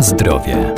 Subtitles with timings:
[0.00, 0.74] Zdrowie.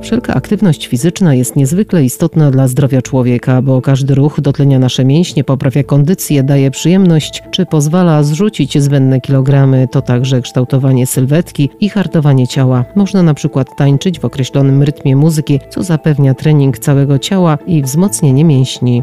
[0.00, 5.44] Wszelka aktywność fizyczna jest niezwykle istotna dla zdrowia człowieka, bo każdy ruch dotlenia nasze mięśnie,
[5.44, 9.88] poprawia kondycję, daje przyjemność czy pozwala zrzucić zbędne kilogramy.
[9.92, 12.84] To także kształtowanie sylwetki i hartowanie ciała.
[12.94, 18.44] Można na przykład tańczyć w określonym rytmie muzyki, co zapewnia trening całego ciała i wzmocnienie
[18.44, 19.02] mięśni.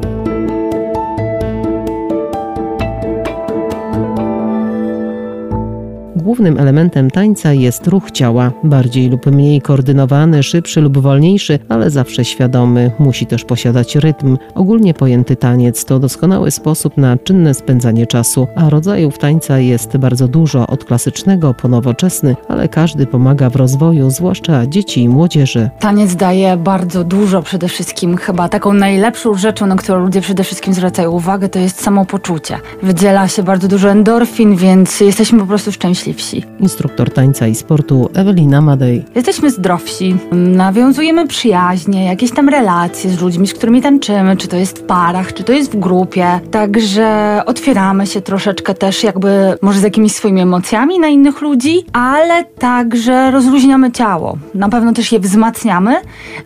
[6.32, 12.26] Głównym elementem tańca jest ruch ciała, bardziej lub mniej koordynowany, szybszy lub wolniejszy, ale zawsze
[12.26, 12.92] świadomy.
[13.00, 14.38] Musi też posiadać rytm.
[14.56, 20.28] Ogólnie pojęty taniec to doskonały sposób na czynne spędzanie czasu, a rodzajów tańca jest bardzo
[20.28, 25.70] dużo, od klasycznego po nowoczesny, ale każdy pomaga w rozwoju, zwłaszcza dzieci i młodzieży.
[25.80, 28.18] Taniec daje bardzo dużo przede wszystkim.
[28.18, 32.58] Chyba taką najlepszą rzeczą, na którą ludzie przede wszystkim zwracają uwagę, to jest samopoczucie.
[32.84, 36.44] Wydziela się bardzo dużo endorfin, więc jesteśmy po prostu szczęśliwi wsi.
[36.60, 39.06] Instruktor tańca i sportu Ewelina Madej.
[39.16, 44.80] Jesteśmy zdrowsi, nawiązujemy przyjaźnie, jakieś tam relacje z ludźmi, z którymi tańczymy, czy to jest
[44.80, 46.40] w parach, czy to jest w grupie.
[46.52, 52.44] Także otwieramy się troszeczkę też jakby może z jakimiś swoimi emocjami na innych ludzi, ale
[52.44, 54.38] także rozluźniamy ciało.
[54.54, 55.96] Na pewno też je wzmacniamy,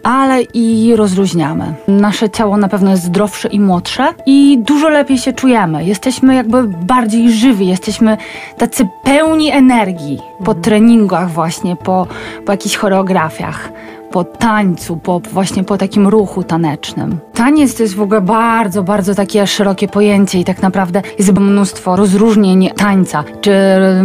[0.04, 1.74] ale i rozluźniamy.
[1.88, 5.86] Nasze ciało na pewno jest zdrowsze i młodsze i dużo lepiej się czujemy.
[5.86, 8.18] Jesteśmy jakby bardziej żywi, jesteśmy
[8.58, 12.08] tacy pełni energii energii po treningach właśnie, po,
[12.46, 13.70] po jakichś choreografiach
[14.16, 17.20] po tańcu, po, właśnie po takim ruchu tanecznym.
[17.34, 21.96] Taniec to jest w ogóle bardzo, bardzo takie szerokie pojęcie i tak naprawdę jest mnóstwo
[21.96, 23.24] rozróżnień tańca.
[23.42, 23.52] Czy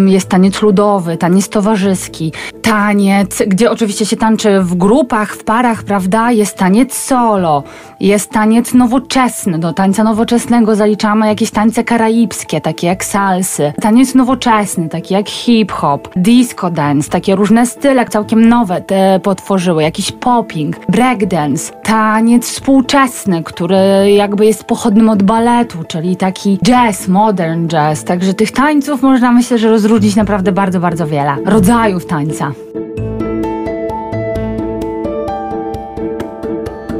[0.06, 6.32] jest taniec ludowy, taniec towarzyski, taniec, gdzie oczywiście się tańczy w grupach, w parach, prawda?
[6.32, 7.62] Jest taniec solo,
[8.00, 9.58] jest taniec nowoczesny.
[9.58, 13.72] Do tańca nowoczesnego zaliczamy jakieś tańce karaibskie, takie jak salsy.
[13.80, 20.12] Taniec nowoczesny, taki jak hip-hop, disco dance, takie różne style całkiem nowe te potworzyły, jakiś
[20.12, 28.04] popping, breakdance, taniec współczesny, który jakby jest pochodnym od baletu, czyli taki jazz, modern jazz.
[28.04, 31.36] Także tych tańców można myślę, że rozróżnić naprawdę bardzo, bardzo wiele.
[31.44, 32.52] Rodzajów tańca.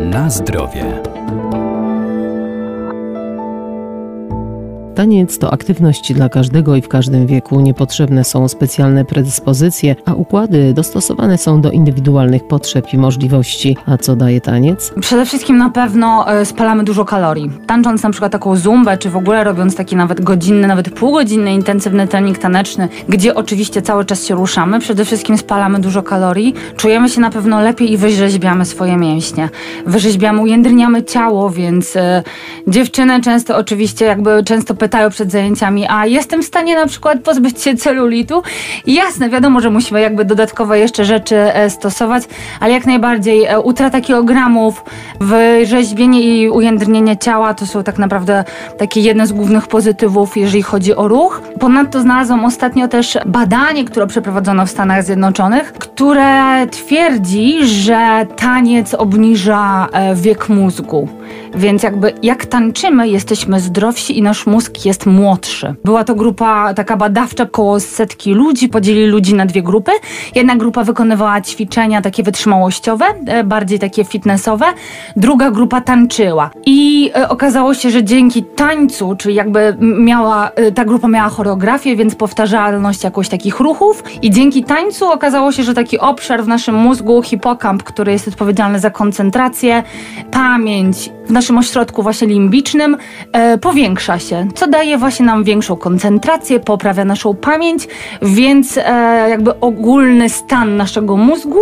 [0.01, 0.85] Na zdrowie.
[4.95, 7.61] Taniec to aktywność dla każdego i w każdym wieku.
[7.61, 13.77] Niepotrzebne są specjalne predyspozycje, a układy dostosowane są do indywidualnych potrzeb i możliwości.
[13.87, 14.93] A co daje taniec?
[15.01, 17.51] Przede wszystkim na pewno e, spalamy dużo kalorii.
[17.67, 22.09] Tańcząc na przykład taką zumbę, czy w ogóle robiąc taki nawet godzinny, nawet półgodzinny intensywny
[22.09, 27.21] trening taneczny, gdzie oczywiście cały czas się ruszamy, przede wszystkim spalamy dużo kalorii, czujemy się
[27.21, 29.49] na pewno lepiej i wyrzeźbiamy swoje mięśnie.
[29.87, 32.23] Wyrzeźbiamy, ujędrniamy ciało, więc e,
[32.67, 37.63] dziewczyny często oczywiście jakby często pytają, przed zajęciami, a jestem w stanie na przykład pozbyć
[37.63, 38.43] się celulitu?
[38.87, 42.25] jasne, wiadomo, że musimy jakby dodatkowe jeszcze rzeczy e, stosować,
[42.61, 44.85] ale jak najbardziej e, utrata kilogramów,
[45.21, 48.45] wyrzeźbienie i ujędrnienie ciała to są tak naprawdę
[48.79, 51.43] takie jedne z głównych pozytywów, jeżeli chodzi o ruch.
[51.61, 59.89] Ponadto znalazłam ostatnio też badanie, które przeprowadzono w Stanach Zjednoczonych, które twierdzi, że taniec obniża
[59.93, 61.09] e, wiek mózgu.
[61.55, 65.75] Więc jakby jak tańczymy, jesteśmy zdrowsi i nasz mózg jest młodszy.
[65.85, 69.93] Była to grupa taka badawcza, około setki ludzi, podzielili ludzi na dwie grupy.
[70.35, 74.67] Jedna grupa wykonywała ćwiczenia takie wytrzymałościowe, e, bardziej takie fitnessowe,
[75.17, 76.51] druga grupa tańczyła.
[76.67, 81.97] I e, okazało się, że dzięki tańcu, czyli jakby miała, e, ta grupa miała choreografię,
[81.97, 86.75] więc powtarzalność jakoś takich ruchów i dzięki tańcu okazało się, że taki obszar w naszym
[86.75, 89.83] mózgu, hipokamp, który jest odpowiedzialny za koncentrację,
[90.31, 92.97] pamięć, w naszym ośrodku właśnie limbicznym
[93.61, 97.89] powiększa się, co daje właśnie nam większą koncentrację, poprawia naszą pamięć,
[98.23, 101.61] więc e, jakby ogólny stan naszego mózgu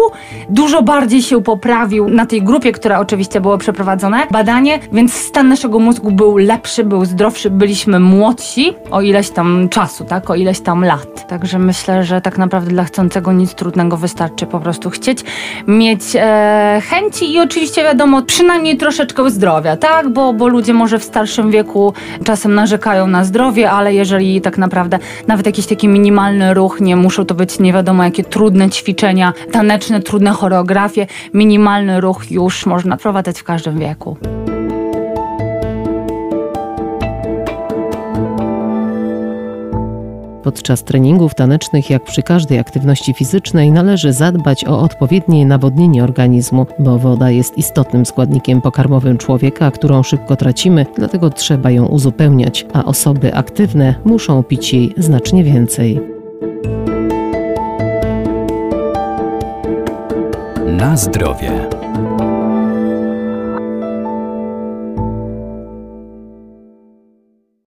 [0.49, 5.79] dużo bardziej się poprawił na tej grupie, która oczywiście było przeprowadzone badanie, więc stan naszego
[5.79, 10.85] mózgu był lepszy, był zdrowszy, byliśmy młodsi o ileś tam czasu, tak, o ileś tam
[10.85, 11.29] lat.
[11.29, 15.25] Także myślę, że tak naprawdę dla chcącego nic trudnego wystarczy po prostu chcieć,
[15.67, 20.09] mieć e, chęci i oczywiście wiadomo, przynajmniej troszeczkę zdrowia tak?
[20.09, 21.93] Bo, bo ludzie może w starszym wieku
[22.25, 22.55] czasem
[23.07, 27.59] na zdrowie, ale jeżeli tak naprawdę nawet jakiś taki minimalny ruch, nie muszą to być
[27.59, 33.79] nie wiadomo jakie trudne ćwiczenia taneczne, trudne choreografie, minimalny ruch już można prowadzać w każdym
[33.79, 34.17] wieku.
[40.49, 46.99] podczas treningów tanecznych, jak przy każdej aktywności fizycznej, należy zadbać o odpowiednie nawodnienie organizmu, bo
[46.99, 53.35] woda jest istotnym składnikiem pokarmowym człowieka, którą szybko tracimy, dlatego trzeba ją uzupełniać, a osoby
[53.35, 56.01] aktywne muszą pić jej znacznie więcej.
[60.67, 61.69] Na zdrowie.